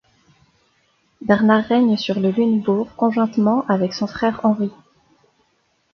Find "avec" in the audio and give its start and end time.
3.67-3.93